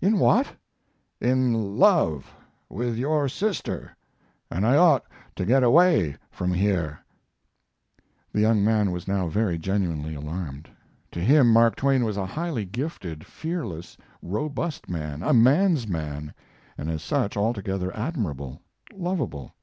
[0.00, 0.56] "In what!"
[1.20, 2.34] "In love
[2.68, 3.94] with your sister,
[4.50, 5.04] and I ought
[5.36, 6.98] to get away from here."
[8.32, 10.68] The young man was now very genuinely alarmed.
[11.12, 16.34] To him Mark Twain was a highly gifted, fearless, robust man a man's man
[16.76, 18.60] and as such altogether admirable
[18.92, 19.54] lovable.